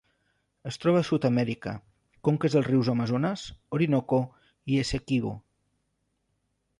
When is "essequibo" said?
4.85-5.35